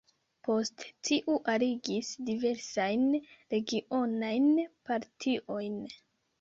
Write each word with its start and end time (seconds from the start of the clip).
Poste 0.45 0.87
tiu 1.09 1.35
aligis 1.53 2.09
diversajn 2.31 3.05
regionajn 3.53 4.51
partiojn. 4.91 5.81